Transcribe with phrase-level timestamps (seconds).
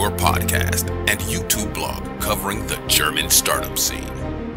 [0.00, 4.08] your podcast and YouTube blog covering the German startup scene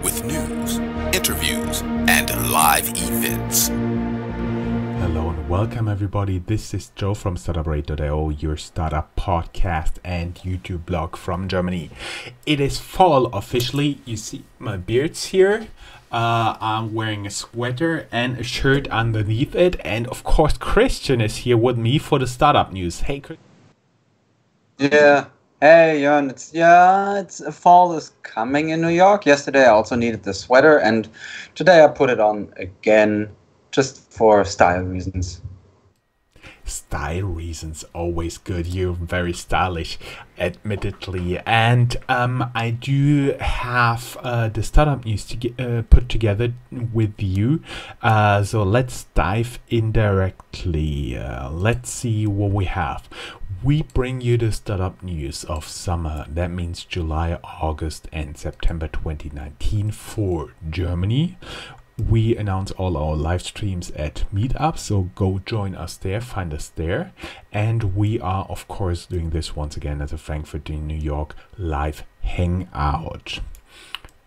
[0.01, 0.77] with news,
[1.13, 3.67] interviews, and live events.
[3.67, 6.39] Hello and welcome everybody.
[6.39, 11.89] This is Joe from Startuprad.io, your startup podcast and YouTube blog from Germany.
[12.45, 13.99] It is fall officially.
[14.05, 15.67] You see my beard's here.
[16.09, 21.37] Uh, I'm wearing a sweater and a shirt underneath it, and of course Christian is
[21.37, 23.01] here with me for the startup news.
[23.01, 23.39] Hey, Chris.
[24.91, 25.27] Yeah.
[25.61, 26.29] Hey, Jan.
[26.29, 27.17] It's yeah.
[27.19, 29.25] It's fall is coming in New York.
[29.25, 31.07] Yesterday I also needed the sweater, and
[31.55, 33.29] today I put it on again,
[33.71, 35.41] just for style reasons
[36.65, 39.97] style reasons always good you're very stylish
[40.37, 46.53] admittedly and um, i do have uh, the startup news to get, uh, put together
[46.93, 47.61] with you
[48.01, 53.07] uh, so let's dive in directly uh, let's see what we have
[53.63, 59.89] we bring you the startup news of summer that means july august and september 2019
[59.89, 61.37] for germany
[62.09, 66.69] we announce all our live streams at Meetup, so go join us there, find us
[66.69, 67.13] there.
[67.51, 71.35] And we are, of course, doing this once again as a Frankfurt in New York
[71.55, 73.41] live hangout.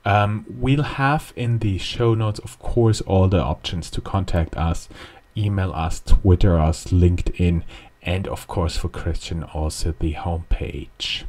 [0.04, 4.88] Um, we'll have in the show notes, of course, all the options to contact us,
[5.36, 7.64] email us, Twitter us, LinkedIn,
[8.06, 11.24] and of course, for Christian, also the homepage.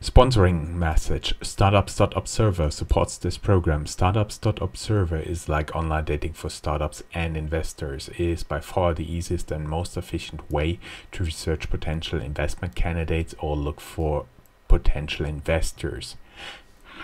[0.00, 3.86] Sponsoring message Startups.observer supports this program.
[3.86, 8.08] Startups.observer is like online dating for startups and investors.
[8.08, 10.78] It is by far the easiest and most efficient way
[11.12, 14.26] to research potential investment candidates or look for
[14.68, 16.16] potential investors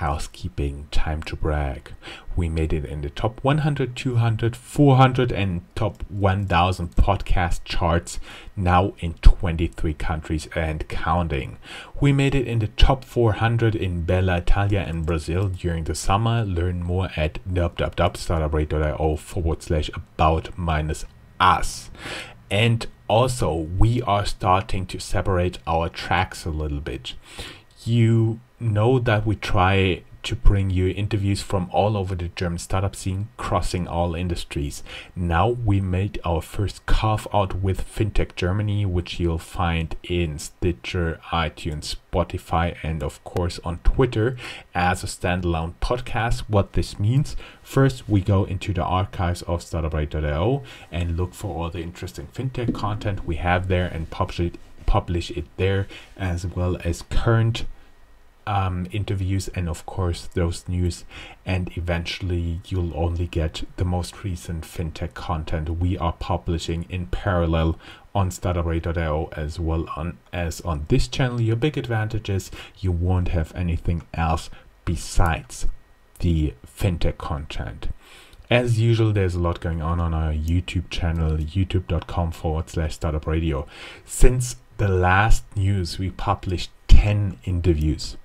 [0.01, 1.93] housekeeping time to brag.
[2.35, 8.19] We made it in the top 100, 200, 400, and top 1000 podcast charts
[8.57, 11.59] now in 23 countries and counting.
[12.01, 16.45] We made it in the top 400 in Bella Italia and Brazil during the summer.
[16.47, 21.05] Learn more at www.startuprad.io forward slash about minus
[21.39, 21.91] us.
[22.51, 27.15] And also, we are starting to separate our tracks a little bit.
[27.85, 32.95] You know that we try to bring you interviews from all over the German startup
[32.95, 34.83] scene, crossing all industries.
[35.17, 41.21] Now we made our first carve out with FinTech Germany, which you'll find in Stitcher,
[41.33, 44.37] iTunes, Spotify, and of course on Twitter
[44.75, 46.41] as a standalone podcast.
[46.49, 50.63] What this means first, we go into the archives of startuprad.io
[50.93, 55.31] and look for all the interesting FinTech content we have there and publish it, publish
[55.31, 57.65] it there, as well as current
[58.47, 61.05] um, interviews and of course those news
[61.45, 67.79] and eventually you'll only get the most recent fintech content we are publishing in parallel
[68.15, 73.29] on startuprad.io as well on as on this channel your big advantage is you won't
[73.29, 74.51] have anything else
[74.85, 75.67] besides
[76.19, 77.89] the fintech content
[78.51, 83.25] as usual, there's a lot going on on our YouTube channel, youtube.com forward slash startup
[83.29, 83.65] radio.
[84.05, 88.17] Since the last news, we published 10 interviews.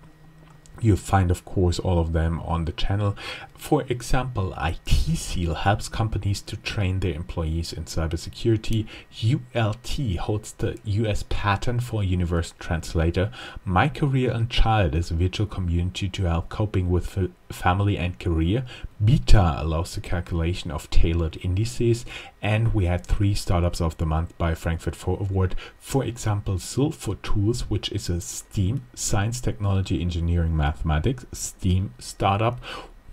[0.82, 3.16] You'll find, of course, all of them on the channel.
[3.56, 8.86] For example, IT Seal helps companies to train their employees in cybersecurity.
[9.24, 13.32] ULT holds the US patent for Universal Translator.
[13.64, 17.18] My Career and Child is a virtual community to help coping with
[17.52, 18.66] family and career.
[19.04, 22.06] Beta allows the calculation of tailored indices.
[22.42, 25.56] And we had three startups of the month by Frankfurt Forward.
[25.78, 32.60] For example, Sulfotools, which is a STEAM, Science, Technology, Engineering, Mathematics, STEAM startup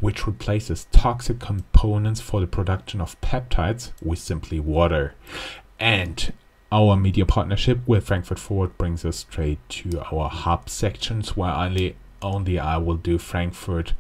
[0.01, 5.15] which replaces toxic components for the production of peptides with simply water.
[5.79, 6.33] And
[6.73, 11.97] our media partnership with Frankfurt Forward brings us straight to our hub sections where only
[12.21, 13.95] only I will do Frankfurt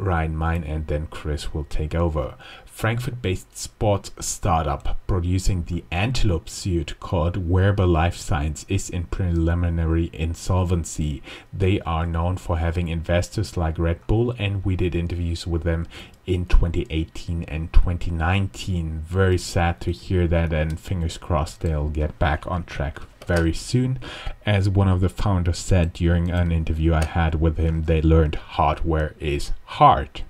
[0.00, 2.34] Rhein Main, and then Chris will take over.
[2.64, 10.08] Frankfurt based sports startup producing the Antelope suit called Wearable Life Science is in preliminary
[10.14, 11.22] insolvency.
[11.52, 15.86] They are known for having investors like Red Bull, and we did interviews with them
[16.26, 19.04] in 2018 and 2019.
[19.06, 23.96] Very sad to hear that, and fingers crossed they'll get back on track very soon.
[24.44, 28.34] As one of the founders said during an interview I had with him, they learned
[28.34, 30.22] hardware is hard.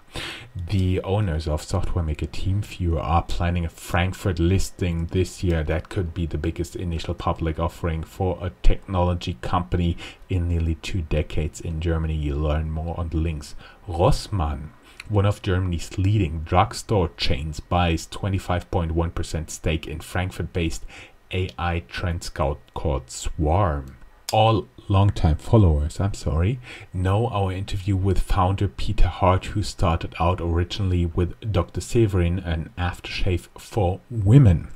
[0.69, 6.12] The owners of Software Maker TeamViewer are planning a Frankfurt listing this year that could
[6.12, 9.96] be the biggest initial public offering for a technology company
[10.29, 12.14] in nearly two decades in Germany.
[12.14, 13.55] You'll learn more on the links.
[13.88, 14.73] Rossmann
[15.11, 20.87] one of Germany's leading drugstore chains buys 25.1% stake in Frankfurt based
[21.32, 23.97] AI trend scout called Swarm.
[24.32, 26.59] all longtime followers, I'm sorry,
[26.93, 31.81] know our interview with founder Peter Hart, who started out originally with Dr.
[31.81, 34.69] Severin, an aftershave for women.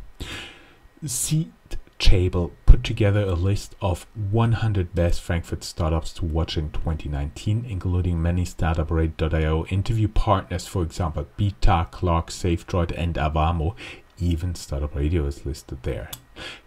[1.04, 1.52] Seed
[1.98, 8.20] Table put together a list of 100 best Frankfurt startups to watch in 2019, including
[8.20, 13.74] many Startuprad.io interview partners, for example, Beta, Clark, SafeDroid, and Avamo.
[14.18, 16.10] Even Startup Radio is listed there.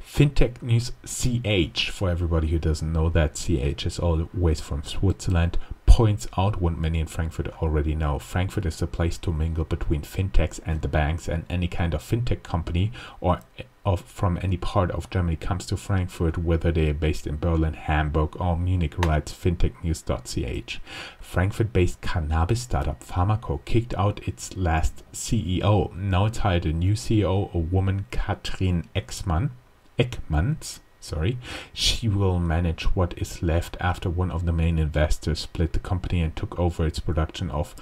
[0.02, 6.28] FinTech News CH, for everybody who doesn't know that, CH is always from Switzerland, points
[6.38, 8.18] out what many in Frankfurt already know.
[8.18, 12.02] Frankfurt is a place to mingle between fintechs and the banks, and any kind of
[12.02, 12.92] fintech company
[13.22, 13.42] or
[13.88, 17.74] of from any part of Germany comes to Frankfurt, whether they are based in Berlin,
[17.74, 20.81] Hamburg, or Munich, writes fintechnews.ch.
[21.22, 25.95] Frankfurt based cannabis startup Farmako kicked out its last CEO.
[25.95, 29.51] Now it's hired a new CEO, a woman, Katrin Exmann.
[29.98, 31.38] Ekmans, sorry,
[31.72, 36.22] she will manage what is left after one of the main investors split the company
[36.22, 37.74] and took over its production of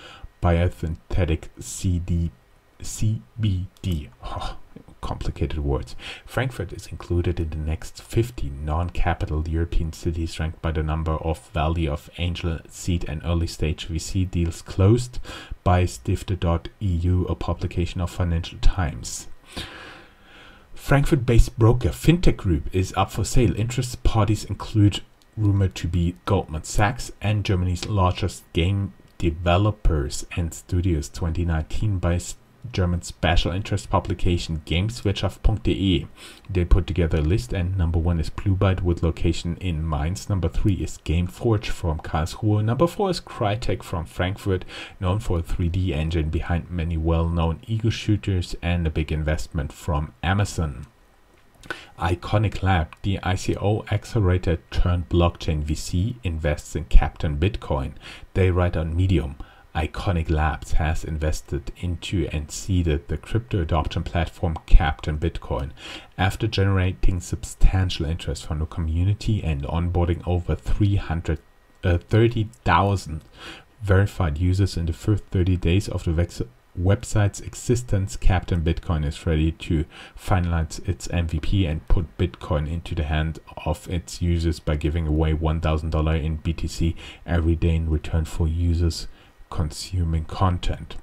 [0.42, 2.32] biosynthetic CD,
[2.80, 4.10] CBD.
[4.24, 4.58] Oh,
[5.06, 5.96] complicated words.
[6.26, 11.48] Frankfurt is included in the next 50 non-capital European cities ranked by the number of
[11.50, 15.20] value of angel, seed and early stage VC deals closed
[15.64, 19.28] by Sifted.eu, a publication of Financial Times.
[20.74, 23.56] Frankfurt based broker FinTech Group is up for sale.
[23.60, 25.02] Interested parties include
[25.38, 32.18] rumored to be Goldman Sachs and Germany's largest game developers and studios 2019 by
[32.72, 36.08] German special interest publication Gameswirtschaft.de.
[36.50, 40.30] They put together a list, and number one is Bluebyte with location in Mainz.
[40.30, 42.64] Number three is Gameforge from Karlsruhe.
[42.64, 44.66] Number four is Crytek from Frankfurt,
[45.00, 49.72] known for a 3D engine behind many well known ego shooters and a big investment
[49.72, 50.88] from Amazon.
[51.98, 57.94] Iconic Lab, the ICO accelerator turned blockchain VC, invests in Captain Bitcoin.
[58.34, 59.38] They write on Medium.
[59.76, 65.72] Iconic Labs has invested into and seeded the crypto adoption platform Captain Bitcoin.
[66.18, 73.20] After generating substantial interest from the community and onboarding over 330,000 uh,
[73.82, 76.46] verified users in the first 30 days of the
[76.80, 79.84] website's existence, Captain Bitcoin is ready to
[80.18, 85.34] finalize its MVP and put Bitcoin into the hand of its users by giving away
[85.34, 86.96] $1,000 in BTC
[87.26, 89.10] every day in return for users
[89.50, 90.96] consuming content.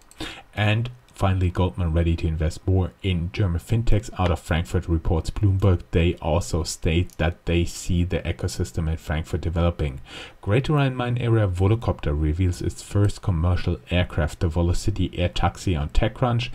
[0.55, 5.83] And finally, Goldman ready to invest more in German fintechs out of Frankfurt, reports Bloomberg.
[5.91, 10.01] They also state that they see the ecosystem in Frankfurt developing.
[10.41, 16.51] Greater Rhine-Main area Volocopter reveals its first commercial aircraft, the Volocity Air Taxi on TechCrunch,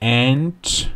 [0.00, 0.88] and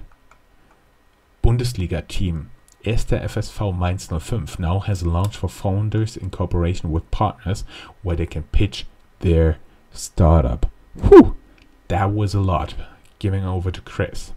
[1.43, 2.51] Bundesliga team
[2.85, 7.65] Erster FSV Mainz 05 now has a launch for founders in cooperation with partners
[8.03, 8.87] where they can pitch
[9.21, 9.59] their
[9.93, 10.67] startup.
[11.09, 11.37] Whew,
[11.89, 12.75] that was a lot.
[13.19, 14.33] Giving over to Chris.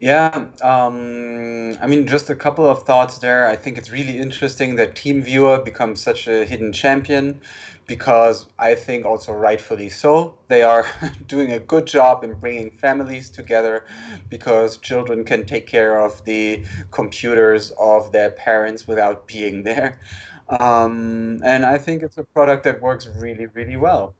[0.00, 3.46] Yeah, um, I mean, just a couple of thoughts there.
[3.46, 7.40] I think it's really interesting that TeamViewer becomes such a hidden champion
[7.86, 10.36] because I think also rightfully so.
[10.48, 10.84] They are
[11.26, 13.86] doing a good job in bringing families together
[14.28, 20.00] because children can take care of the computers of their parents without being there.
[20.60, 24.14] Um, and I think it's a product that works really, really well.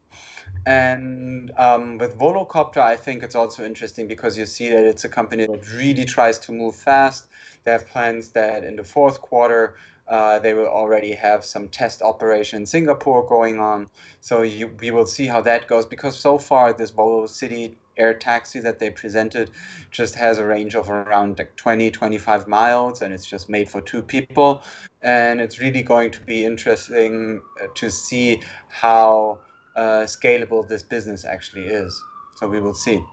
[0.67, 5.09] And um, with Volocopter, I think it's also interesting because you see that it's a
[5.09, 7.29] company that really tries to move fast.
[7.65, 9.77] They have plans that in the fourth quarter
[10.09, 13.89] uh, they will already have some test operation in Singapore going on.
[14.21, 18.61] So you, we will see how that goes because so far this Volocity air taxi
[18.61, 19.51] that they presented
[19.91, 23.81] just has a range of around like 20 25 miles and it's just made for
[23.81, 24.63] two people.
[25.03, 29.45] And it's really going to be interesting uh, to see how
[29.77, 32.01] uh, scalable this business actually is.
[32.37, 33.05] So we will see.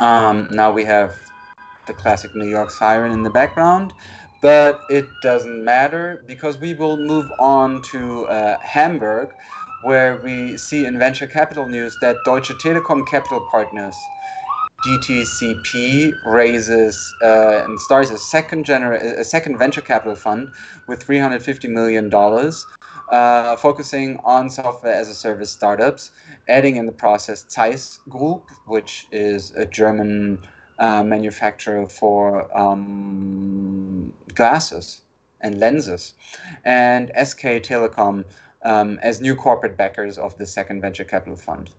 [0.00, 1.18] Um, now we have
[1.88, 3.92] the classic new york siren in the background
[4.40, 9.34] but it doesn't matter because we will move on to uh, hamburg
[9.82, 13.96] where we see in venture capital news that Deutsche Telekom Capital Partners,
[14.84, 20.52] DTCP, raises uh, and starts a second gener- a second venture capital fund
[20.86, 22.66] with 350 million dollars,
[23.10, 26.12] uh, focusing on software as a service startups,
[26.48, 30.46] adding in the process Zeiss Group, which is a German
[30.78, 35.02] uh, manufacturer for um, glasses
[35.40, 36.14] and lenses,
[36.64, 38.24] and SK Telecom
[38.62, 41.74] um, as new corporate backers of the second venture capital fund.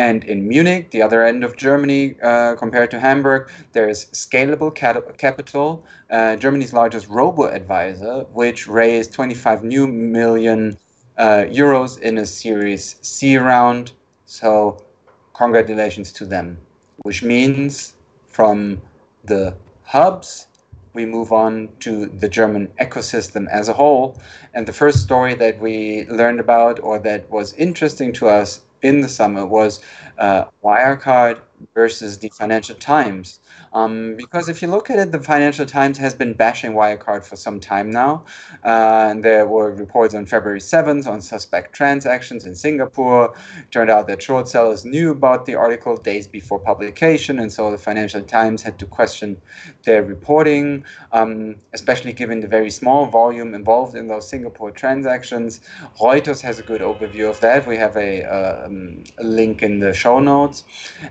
[0.00, 4.74] And in Munich, the other end of Germany uh, compared to Hamburg, there's Scalable
[5.18, 10.78] Capital, uh, Germany's largest robo advisor, which raised 25 new million
[11.18, 13.92] uh, euros in a Series C round.
[14.24, 14.86] So,
[15.34, 16.58] congratulations to them.
[17.02, 18.80] Which means from
[19.24, 20.46] the hubs,
[20.92, 24.20] we move on to the German ecosystem as a whole.
[24.54, 29.00] And the first story that we learned about or that was interesting to us in
[29.00, 29.82] the summer was
[30.18, 31.42] uh, Wirecard
[31.74, 33.40] versus the Financial Times.
[33.72, 37.36] Um, because if you look at it, the Financial Times has been bashing Wirecard for
[37.36, 38.24] some time now.
[38.64, 43.34] Uh, and there were reports on February 7th on suspect transactions in Singapore.
[43.58, 47.70] It turned out that short sellers knew about the article days before publication, and so
[47.70, 49.40] the Financial Times had to question
[49.84, 55.60] their reporting, um, especially given the very small volume involved in those Singapore transactions.
[56.00, 57.66] Reuters has a good overview of that.
[57.66, 60.64] We have a, uh, um, a link in the show notes.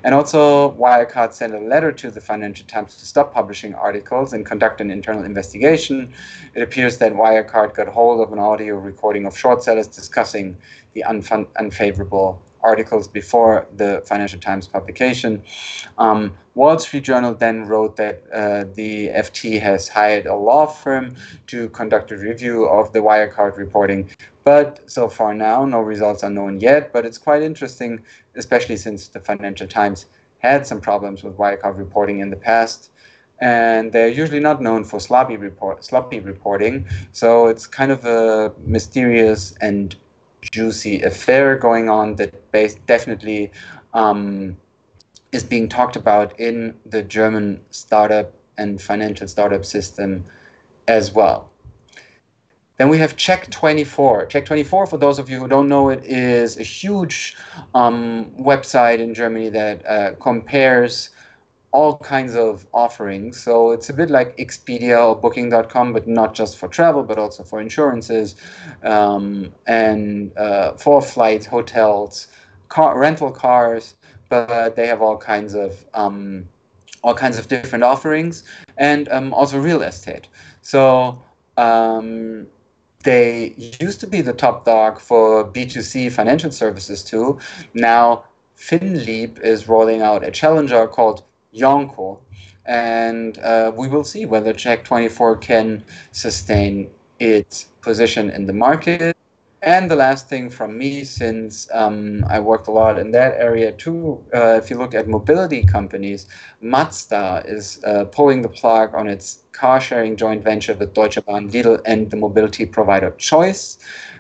[0.04, 4.34] And also, Wirecard sent a letter to the Financial Financial Times to stop publishing articles
[4.34, 6.12] and conduct an internal investigation.
[6.56, 10.60] It appears that Wirecard got hold of an audio recording of short sellers discussing
[10.94, 15.44] the unfun- unfavorable articles before the Financial Times publication.
[16.00, 21.16] Um, Wall Street Journal then wrote that uh, the FT has hired a law firm
[21.48, 24.10] to conduct a review of the Wirecard reporting.
[24.44, 26.92] But so far now, no results are known yet.
[26.92, 28.04] But it's quite interesting,
[28.34, 30.08] especially since the Financial Times
[30.40, 32.92] had some problems with Wirecard reporting in the past,
[33.40, 36.88] and they're usually not known for sloppy report sloppy reporting.
[37.12, 39.96] So it's kind of a mysterious and
[40.52, 42.52] juicy affair going on that
[42.86, 43.52] definitely
[43.94, 44.58] um,
[45.32, 50.26] is being talked about in the German startup and financial startup system
[50.88, 51.52] as well.
[52.80, 54.30] Then we have Check24.
[54.30, 57.36] Check24, for those of you who don't know it, is a huge
[57.76, 61.10] um, website in Germany that uh, compares
[61.74, 63.38] all kinds of offerings.
[63.38, 67.44] So it's a bit like Expedia or Booking.com, but not just for travel, but also
[67.44, 68.36] for insurances
[68.84, 72.30] um, and uh, for flights, hotels,
[72.70, 73.98] car, rental cars.
[74.30, 76.48] But they have all kinds of um,
[77.04, 78.44] all kinds of different offerings,
[78.78, 80.30] and um, also real estate.
[80.62, 81.22] So
[81.58, 82.48] um,
[83.04, 87.40] they used to be the top dog for B2C financial services too.
[87.74, 88.26] Now,
[88.58, 92.22] FinLeap is rolling out a challenger called Joonko,
[92.66, 99.16] and uh, we will see whether Check24 can sustain its position in the market.
[99.62, 103.74] And the last thing from me, since um, I worked a lot in that area
[103.74, 106.28] too, uh, if you look at mobility companies,
[106.62, 111.50] Mazda is uh, pulling the plug on its car sharing joint venture with Deutsche Bahn,
[111.50, 113.78] Lidl, and the mobility provider Choice,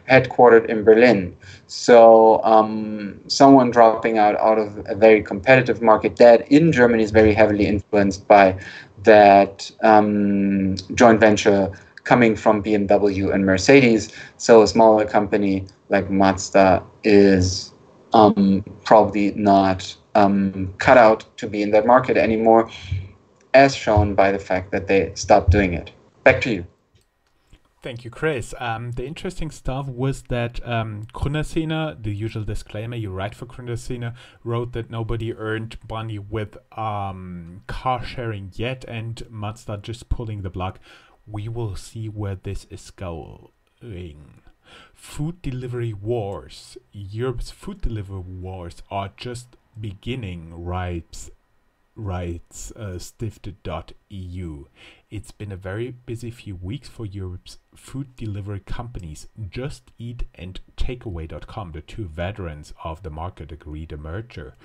[0.09, 1.37] headquartered in Berlin.
[1.67, 7.11] So, um, someone dropping out out of a very competitive market that in Germany is
[7.11, 8.59] very heavily influenced by
[9.03, 11.71] that um, joint venture
[12.09, 14.11] coming from BMW and Mercedes.
[14.37, 17.71] So a smaller company like Mazda is
[18.13, 22.67] um, probably not um, cut out to be in that market anymore,
[23.53, 25.91] as shown by the fact that they stopped doing it.
[26.23, 26.65] Back to you.
[27.81, 28.53] Thank you, Chris.
[28.59, 34.73] Um, the interesting stuff was that um, the usual disclaimer, you write for Gründerszene, wrote
[34.73, 40.77] that nobody earned money with um, car sharing yet, and Mazda just pulling the plug
[41.29, 44.41] we will see where this is going.
[44.93, 46.77] Food delivery wars.
[46.91, 51.31] Europe's food delivery wars are just beginning, writes
[51.95, 54.65] writes uh, sifted.eu.
[55.11, 59.27] It's been a very busy few weeks for Europe's food delivery companies.
[59.49, 64.55] Just Eat and Takeaway.com, the two veterans of the market, agreed a merger.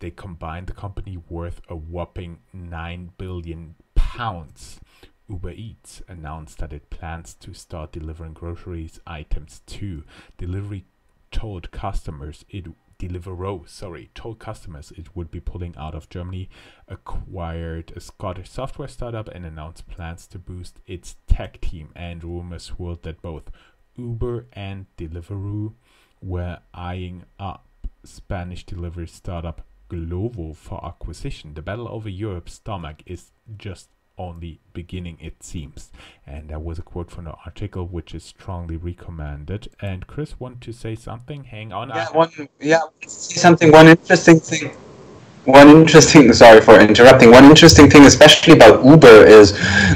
[0.00, 4.80] They combined the company worth a whopping 9 billion pounds.
[5.28, 10.04] Uber Eats announced that it plans to start delivering groceries items too.
[10.36, 10.84] Delivery
[11.30, 12.66] told customers it
[13.02, 16.48] Deliveroo, sorry, told customers it would be pulling out of Germany,
[16.86, 21.88] acquired a Scottish software startup, and announced plans to boost its tech team.
[21.96, 23.50] And rumors swirled that both
[23.96, 25.72] Uber and Deliveroo
[26.22, 27.66] were eyeing up
[28.04, 31.54] Spanish delivery startup Glovo for acquisition.
[31.54, 33.88] The battle over Europe's stomach is just
[34.18, 35.90] only beginning, it seems.
[36.26, 39.68] And that was a quote from the article, which is strongly recommended.
[39.80, 41.44] And Chris, want to say something?
[41.44, 41.88] Hang on.
[41.88, 43.72] Yeah, one, yeah, something.
[43.72, 44.76] One interesting thing.
[45.44, 47.32] One interesting, sorry for interrupting.
[47.32, 49.54] One interesting thing, especially about Uber, is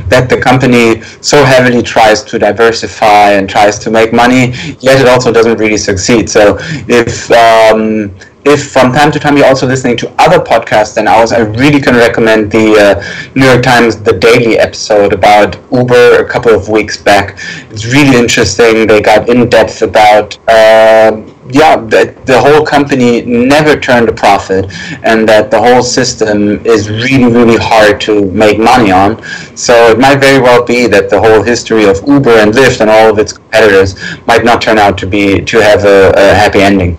[0.09, 5.07] that the company so heavily tries to diversify and tries to make money, yet it
[5.07, 6.29] also doesn't really succeed.
[6.29, 6.59] So
[6.89, 8.13] if um,
[8.47, 11.81] if from time to time you're also listening to other podcasts than ours, I really
[11.81, 16.69] can recommend the uh, New York Times The Daily episode about Uber a couple of
[16.69, 17.39] weeks back.
[17.71, 18.87] It's really interesting.
[18.87, 20.39] They got in depth about.
[20.49, 24.67] Uh, yeah, that the whole company never turned a profit,
[25.05, 29.23] and that the whole system is really, really hard to make money on.
[29.57, 32.91] So it might very well be that the whole history of Uber and Lyft and
[32.91, 33.95] all of its competitors
[34.27, 36.99] might not turn out to be to have a, a happy ending.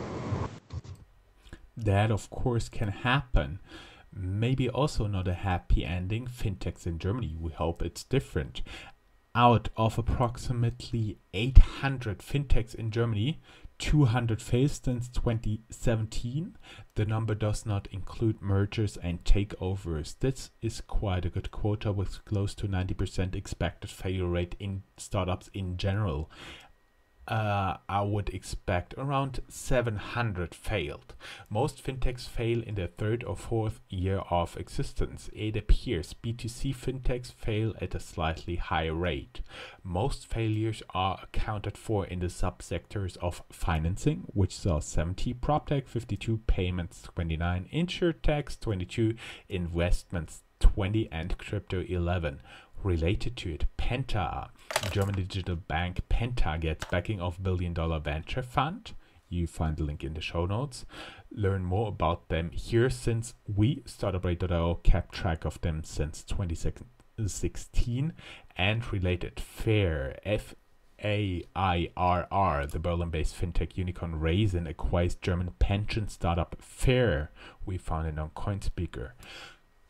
[1.87, 3.59] That, of course, can happen.
[4.13, 6.27] Maybe also not a happy ending.
[6.27, 8.61] Fintechs in Germany, we hope it's different.
[9.33, 13.39] Out of approximately 800 fintechs in Germany,
[13.79, 16.57] 200 failed since 2017.
[16.95, 20.19] The number does not include mergers and takeovers.
[20.19, 25.49] This is quite a good quota with close to 90% expected failure rate in startups
[25.53, 26.29] in general
[27.27, 31.13] uh, I would expect around 700 failed.
[31.49, 35.29] Most fintechs fail in their third or fourth year of existence.
[35.33, 39.41] It appears B2C fintechs fail at a slightly higher rate.
[39.83, 46.39] Most failures are accounted for in the subsectors of financing, which saw 70, PropTech 52,
[46.47, 49.15] payments 29, InsurTechs 22,
[49.49, 52.41] investments 20, and crypto 11
[52.83, 53.65] related to it.
[53.87, 54.49] Penta,
[54.91, 58.91] German digital bank Penta gets backing of billion dollar venture fund.
[59.29, 60.85] You find the link in the show notes.
[61.31, 68.13] Learn more about them here since we, Startuprad.io, kept track of them since 2016
[68.57, 70.53] and related Fair, F
[71.01, 77.31] A I R R, the Berlin based fintech unicorn Raisin acquires German pension startup Fair.
[77.65, 79.11] We found it on CoinSpeaker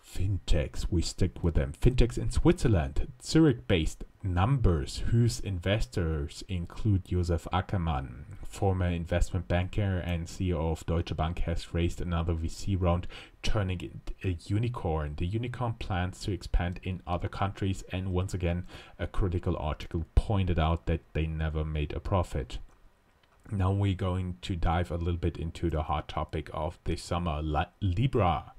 [0.07, 1.73] fintechs, we stick with them.
[1.79, 10.27] Fintechs in Switzerland, Zurich based Numbrs whose investors include Josef Ackermann, former investment banker and
[10.27, 13.07] CEO of Deutsche Bank, has raised another VC round,
[13.43, 15.15] turning it a unicorn.
[15.17, 18.65] The unicorn plans to expand in other countries, and once again,
[18.99, 22.59] a critical article pointed out that they never made a profit.
[23.49, 27.41] Now we're going to dive a little bit into the hot topic of the summer,
[27.81, 28.51] Libra.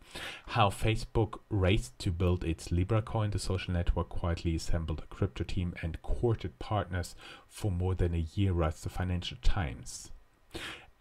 [0.49, 5.45] How Facebook raced to build its Libra coin, the social network quietly assembled a crypto
[5.45, 7.15] team and courted partners
[7.47, 10.11] for more than a year, writes the Financial Times.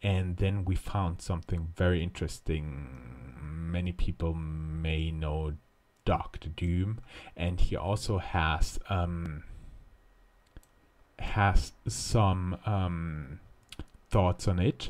[0.03, 2.87] And then we found something very interesting.
[3.41, 5.53] Many people may know
[6.05, 6.49] Dr.
[6.49, 7.01] Doom,
[7.35, 9.43] and he also has um,
[11.19, 13.39] has some um,
[14.09, 14.89] thoughts on it.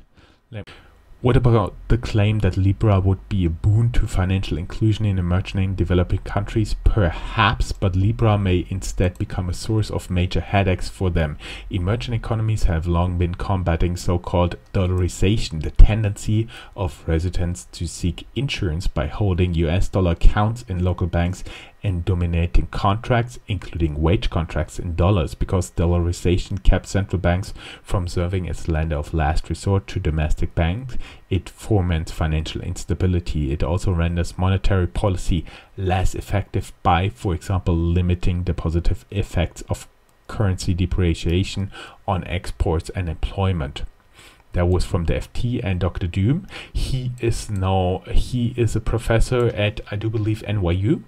[1.19, 5.73] What about the claim that Libra would be a boon to financial inclusion in emerging
[5.73, 6.75] developing countries?
[6.83, 11.39] Perhaps, but Libra may instead become a source of major headaches for them.
[11.71, 18.27] Emerging economies have long been combating so called dollarization, the tendency of residents to seek
[18.35, 21.43] insurance by holding US dollar accounts in local banks
[21.83, 28.49] and dominating contracts, including wage contracts in dollars, because dollarization kept central banks from serving
[28.49, 30.97] as lender of last resort to domestic banks.
[31.29, 33.51] It foments financial instability.
[33.51, 35.45] It also renders monetary policy
[35.77, 39.87] less effective by, for example, limiting the positive effects of
[40.27, 41.71] currency depreciation
[42.07, 43.83] on exports and employment
[44.53, 46.07] that was from the FT and Dr.
[46.07, 46.47] Doom.
[46.73, 51.03] He is now he is a professor at I do believe NYU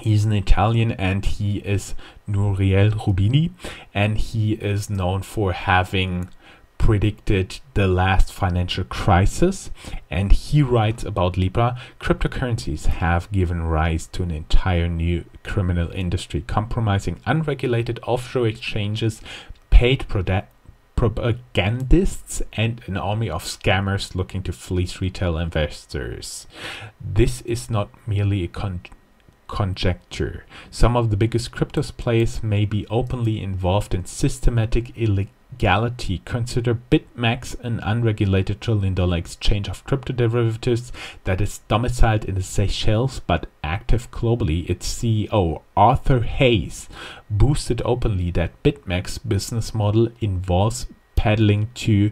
[0.00, 1.94] He's an Italian and he is
[2.26, 3.52] Nouriel Roubini,
[3.94, 6.28] and he is known for having
[6.78, 9.70] predicted the last financial crisis
[10.10, 11.80] and he writes about Libra.
[11.98, 19.22] Cryptocurrencies have given rise to an entire new criminal industry compromising unregulated offshore exchanges
[19.70, 20.06] paid
[20.94, 26.46] propagandists and an army of scammers looking to fleece retail investors.
[27.00, 28.80] This is not merely a con
[29.54, 30.44] conjecture.
[30.68, 36.22] Some of the biggest crypto players may be openly involved in systematic illegality.
[36.24, 40.90] Consider BitMEX, an unregulated trillion dollar exchange of crypto derivatives
[41.22, 44.68] that is domiciled in the Seychelles but active globally.
[44.68, 46.88] Its CEO, Arthur Hayes,
[47.30, 52.10] boosted openly that BitMEX business model involves peddling to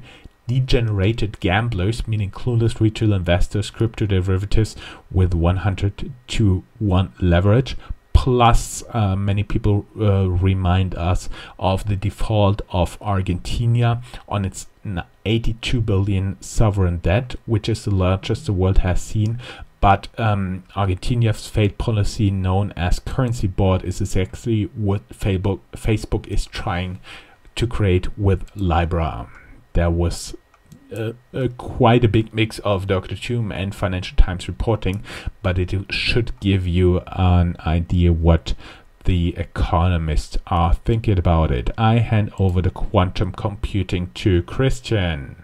[0.61, 4.77] degenerated gamblers, meaning clueless retail investors, crypto derivatives
[5.11, 7.77] with 100 to 1 leverage.
[8.13, 14.67] Plus, uh, many people uh, remind us of the default of Argentina on its
[15.25, 19.41] 82 billion sovereign debt, which is the largest the world has seen.
[19.81, 26.45] But um, Argentina's failed policy, known as currency board, is exactly what Facebook, Facebook is
[26.47, 27.01] trying
[27.57, 29.29] to create with Libra
[29.73, 30.37] there was
[31.59, 33.15] quite a big mix of Dr.
[33.15, 35.03] Doom and Financial Times reporting,
[35.43, 38.55] but it should give you an idea what
[39.05, 41.71] the economists are thinking about it.
[41.77, 45.37] I hand over the quantum computing to Christian.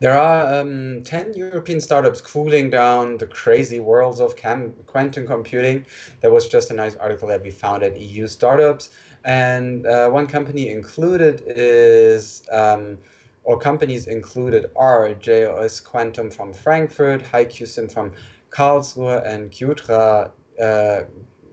[0.00, 5.86] There are um, 10 European startups cooling down the crazy worlds of quantum computing.
[6.20, 8.94] There was just a nice article that we found at EU Startups.
[9.24, 12.98] And uh, one company included is, um,
[13.44, 18.14] or companies included are JOS Quantum from Frankfurt, HiQSim from
[18.50, 21.04] Karlsruhe, and kiutra uh,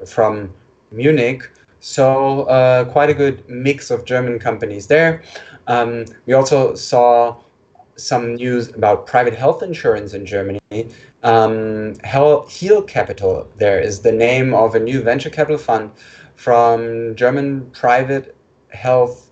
[0.06, 0.54] from
[0.92, 1.52] Munich.
[1.80, 5.24] So uh, quite a good mix of German companies there.
[5.68, 7.42] Um, we also saw
[7.96, 10.60] some news about private health insurance in Germany.
[11.24, 15.92] Um, Heal Capital, there is the name of a new venture capital fund
[16.36, 18.36] from German private
[18.70, 19.31] health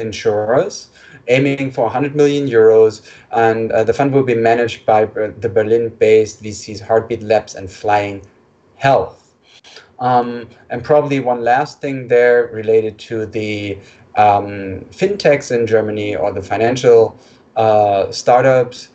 [0.00, 0.90] insurers
[1.28, 3.08] aiming for 100 million euros.
[3.32, 7.70] And uh, the fund will be managed by the Berlin based VCs Heartbeat Labs and
[7.70, 8.22] Flying
[8.76, 9.34] Health.
[9.98, 13.78] Um, and probably one last thing there related to the
[14.16, 17.18] um, fintechs in Germany or the financial
[17.56, 18.88] uh, startups.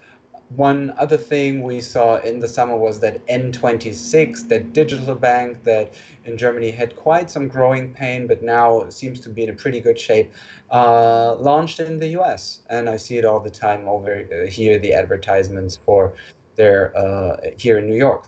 [0.49, 5.99] One other thing we saw in the summer was that N26, that digital bank that
[6.25, 9.81] in Germany had quite some growing pain, but now seems to be in a pretty
[9.81, 10.31] good shape,
[10.69, 12.61] uh, launched in the US.
[12.69, 16.15] And I see it all the time over here, the advertisements for
[16.55, 18.27] their uh, here in New York.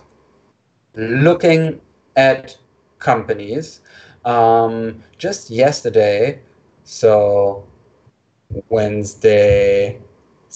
[0.94, 1.80] Looking
[2.16, 2.58] at
[2.98, 3.82] companies,
[4.24, 6.42] um, just yesterday,
[6.84, 7.68] so
[8.68, 10.00] Wednesday,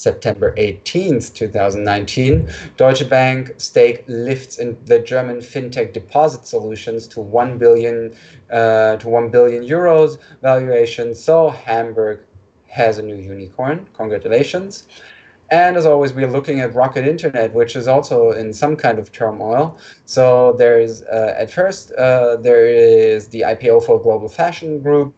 [0.01, 7.59] September 18th, 2019, Deutsche Bank stake lifts in the German fintech deposit solutions to 1
[7.59, 8.17] billion
[8.51, 11.15] uh, to 1 billion euros valuation.
[11.15, 12.25] So Hamburg
[12.69, 13.87] has a new unicorn.
[13.93, 14.87] Congratulations.
[15.51, 19.13] And as always, we're looking at Rocket Internet, which is also in some kind of
[19.13, 19.79] turmoil.
[20.07, 25.13] So there's uh, at first uh, there is the IPO for Global Fashion Group,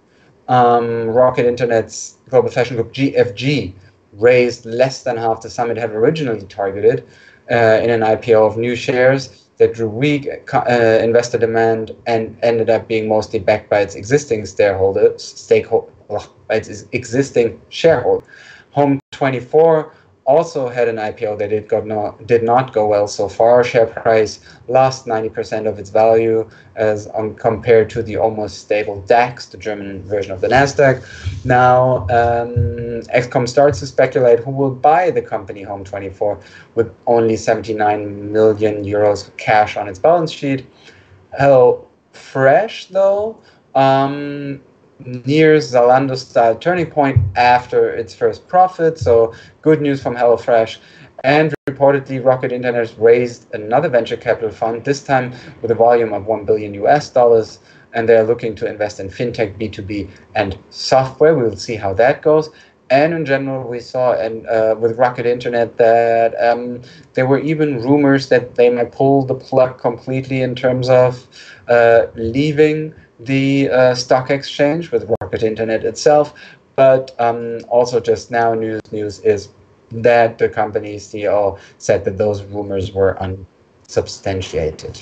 [0.49, 3.75] um, Rocket Internet's Global Fashion Group GFG
[4.13, 7.07] raised less than half the sum it had originally targeted
[7.51, 12.71] uh, in an IPO of new shares that drew weak uh, investor demand and ended
[12.71, 15.91] up being mostly backed by its existing shareholders, stakeholder,
[16.49, 18.25] by its existing shareholder.
[18.73, 23.29] Home 24 also had an IPO that did, got no, did not go well so
[23.29, 23.65] far.
[23.65, 27.09] Share price lost 90% of its value as
[27.39, 31.03] compared to the almost stable DAX, the German version of the Nasdaq.
[31.45, 36.43] Now, um, XCOM starts to speculate who will buy the company Home24
[36.75, 40.67] with only 79 million euros cash on its balance sheet.
[41.39, 43.41] Hello Fresh, though,
[43.75, 44.61] um,
[45.07, 48.99] near Zalando style turning point after its first profit.
[48.99, 50.79] So, good news from HelloFresh.
[51.25, 56.13] And reportedly, Rocket Internet has raised another venture capital fund, this time with a volume
[56.13, 57.61] of 1 billion US dollars.
[57.95, 61.37] And they're looking to invest in fintech, B2B, and software.
[61.37, 62.51] We will see how that goes.
[62.93, 66.83] And in general, we saw and uh, with Rocket Internet that um,
[67.15, 71.27] there were even rumors that they might pull the plug completely in terms of
[71.69, 76.35] uh, leaving the uh, stock exchange with Rocket Internet itself,
[76.77, 79.51] but um, also just now news news is
[79.91, 85.01] that the company's CEO said that those rumors were unsubstantiated.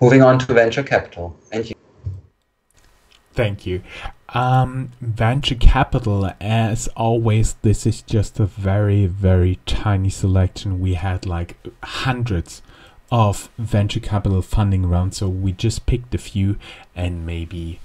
[0.00, 1.36] Moving on to venture capital.
[1.50, 1.76] Thank you.
[3.32, 3.82] Thank you.
[4.34, 10.80] Um, venture capital, as always, this is just a very, very tiny selection.
[10.80, 12.62] We had like hundreds
[13.10, 15.18] of venture capital funding rounds.
[15.18, 16.58] So we just picked a few
[16.94, 17.80] and maybe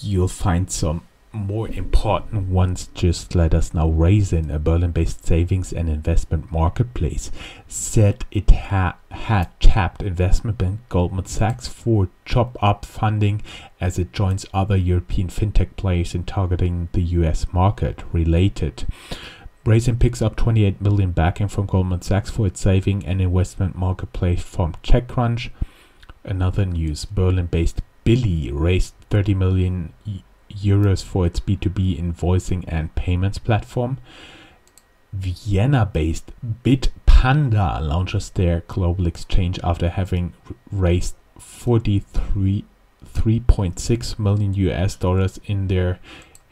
[0.00, 1.02] you'll find some
[1.34, 2.88] more important ones.
[2.94, 7.30] Just let us now Raisin a Berlin-based savings and investment marketplace.
[7.66, 13.42] Said it ha- had tapped investment bank Goldman Sachs for chop up funding
[13.80, 18.86] as it joins other European fintech players in targeting the US market related
[19.64, 24.42] Raisin picks up 28 million backing from Goldman Sachs for its saving and investment marketplace
[24.42, 25.50] from TechCrunch.
[26.22, 29.92] Another news, Berlin-based Billie raised 30 million
[30.50, 33.98] euros for its B2B invoicing and payments platform.
[35.12, 40.34] Vienna-based Bitpanda launches their global exchange after having
[40.70, 42.64] raised 43
[43.14, 45.98] 3.6 million US dollars in their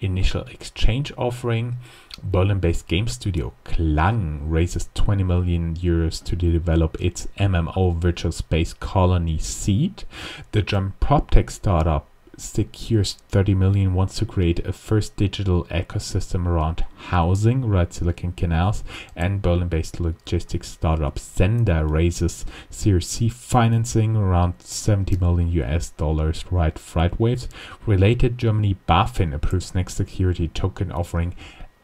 [0.01, 1.77] initial exchange offering.
[2.23, 9.39] Berlin-based game studio Klang raises 20 million euros to develop its MMO virtual space colony
[9.39, 10.05] Seed.
[10.53, 16.85] The German PropTech startup secures 30 million, wants to create a first digital ecosystem around
[17.09, 17.93] housing, right?
[17.93, 18.83] Silicon Canals,
[19.15, 26.75] and Berlin-based logistics startup Sennder raises Series C financing around 70 million US dollars, right?
[26.75, 27.49] FreightWaves.
[27.87, 31.35] Related, Germany BaFin approves next security token offering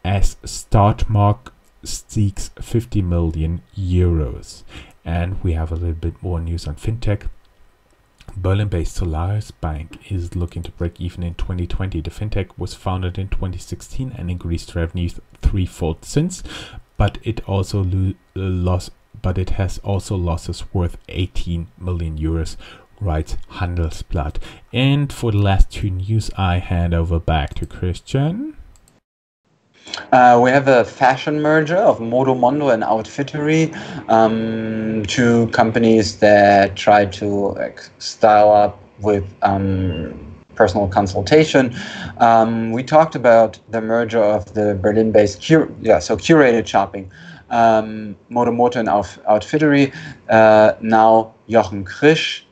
[0.08, 1.52] as Startmark
[1.84, 4.62] seeks 50 million euros.
[5.04, 7.28] And we have a little bit more news on fintech.
[8.34, 12.00] Berlin-based Solaris Bank is looking to break even in 2020.
[12.00, 16.42] The fintech was founded in 2016 and increased revenues threefold since,
[16.96, 18.92] but it also lo- lost.
[19.20, 22.56] But it has also losses worth 18 million euros,
[22.98, 24.36] writes Handelsblatt.
[24.72, 28.57] And for the last two news, I hand over back to Christian.
[30.12, 33.72] Uh, we have a fashion merger of Modomoto and Outfittery,
[34.08, 41.74] um, two companies that try to like, style up with um, personal consultation.
[42.18, 47.10] Um, we talked about the merger of the Berlin-based, cur- yeah, so curated shopping,
[47.50, 49.92] um, Modomoto and Outf- Outfittery.
[50.28, 52.42] Uh, now Jochen Krisch,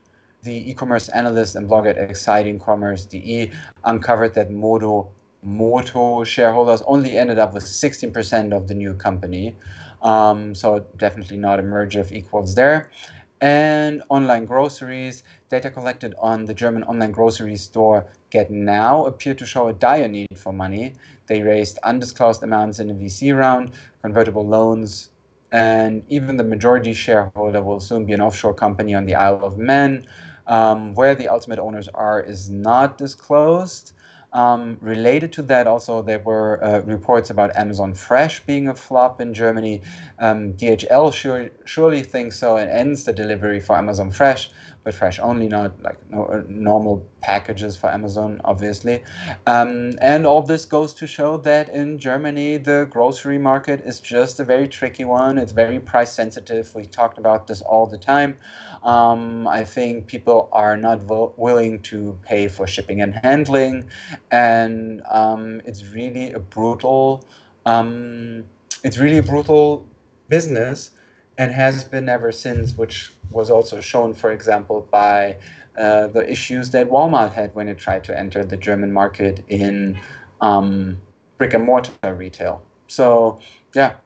[0.43, 3.51] the e-commerce analyst and blogger at Exciting ExcitingCommerce.de,
[3.83, 9.55] uncovered that Modo Moto shareholders only ended up with 16% of the new company.
[10.01, 12.91] Um, so definitely not a merger of equals there.
[13.39, 19.45] And online groceries, data collected on the German online grocery store Get Now appear to
[19.45, 20.95] show a dire need for money.
[21.27, 25.11] They raised undisclosed amounts in a VC round, convertible loans,
[25.51, 29.57] and even the majority shareholder will soon be an offshore company on the Isle of
[29.57, 30.07] Man.
[30.47, 33.91] Um, where the ultimate owners are is not disclosed.
[34.33, 39.21] Um, related to that, also, there were uh, reports about Amazon Fresh being a flop
[39.21, 39.81] in Germany.
[40.19, 44.51] Um, DHL sure, surely thinks so and ends the delivery for Amazon Fresh,
[44.91, 49.03] Fresh only, not like no, uh, normal packages for Amazon, obviously.
[49.45, 54.39] Um, and all this goes to show that in Germany, the grocery market is just
[54.39, 55.37] a very tricky one.
[55.37, 56.73] It's very price sensitive.
[56.75, 58.37] We talked about this all the time.
[58.83, 63.89] Um, I think people are not vo- willing to pay for shipping and handling,
[64.31, 67.27] and um, it's really a brutal.
[67.65, 68.47] Um,
[68.83, 69.87] it's really a brutal
[70.29, 70.91] business,
[71.37, 72.77] and has been ever since.
[72.77, 75.39] Which was also shown, for example, by
[75.77, 79.99] uh, the issues that Walmart had when it tried to enter the German market in
[80.41, 81.01] um,
[81.37, 82.65] brick and mortar retail.
[82.87, 83.41] So
[83.73, 83.97] yeah,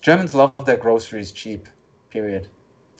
[0.00, 1.68] Germans love their groceries cheap.
[2.10, 2.48] Period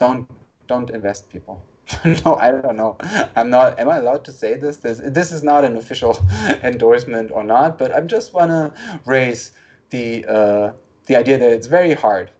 [0.02, 0.28] don't
[0.66, 1.56] don't invest people
[2.24, 2.96] no i don't know
[3.38, 6.16] i'm not am i allowed to say this this, this is not an official
[6.70, 9.52] endorsement or not but i just want to raise
[9.90, 10.72] the uh,
[11.08, 12.30] the idea that it's very hard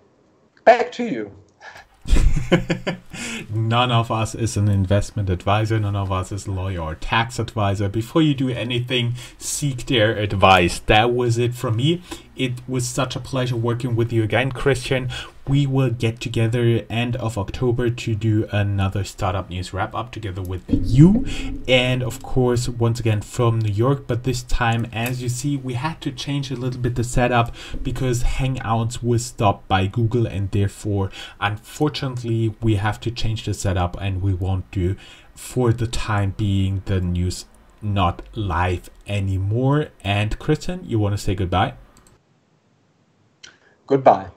[0.65, 1.31] back to you
[3.49, 7.39] none of us is an investment advisor, none of us is a lawyer or tax
[7.39, 7.87] advisor.
[7.87, 10.79] Before you do anything, seek their advice.
[10.79, 12.01] That was it from me.
[12.35, 15.09] It was such a pleasure working with you again, Christian.
[15.47, 20.41] We will get together end of October to do another startup news wrap up together
[20.41, 21.25] with you.
[21.67, 25.73] And of course, once again from New York, but this time, as you see, we
[25.73, 30.49] had to change a little bit the setup because Hangouts was stopped by Google, and
[30.51, 34.95] therefore, unfortunately, we have to change the setup and we won't do
[35.35, 37.45] for the time being the news
[37.81, 39.89] not live anymore.
[40.03, 41.73] And Christian, you want to say goodbye?
[43.87, 44.27] Goodbye.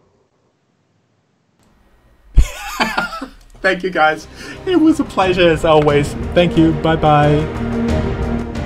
[3.63, 4.29] Thank you guys.
[4.67, 6.13] It was a pleasure as always.
[6.35, 6.73] Thank you.
[6.73, 7.35] Bye bye.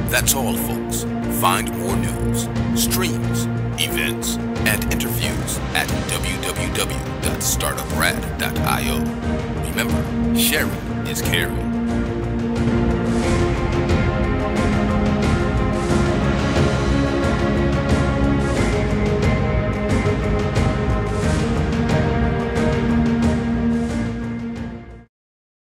[0.09, 1.05] That's all, folks.
[1.41, 3.47] Find more news, streams,
[3.81, 8.99] events, and interviews at www.startuprad.io.
[9.71, 11.70] Remember, sharing is caring.